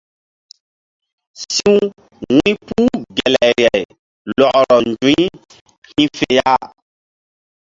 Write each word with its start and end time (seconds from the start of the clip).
Si̧w 1.45 1.83
wu̧ypuh 2.33 2.95
gelayri 3.17 3.75
lɔkrɔ 4.39 4.75
nzu̧y 4.89 5.23
hi̧ 5.91 6.05
fe 6.17 6.27
ya. 6.37 6.51